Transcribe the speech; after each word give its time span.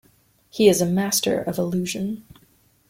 He 0.49 0.67
is 0.67 0.81
a 0.81 0.87
master 0.87 1.39
of 1.39 1.59
illusion. 1.59 2.25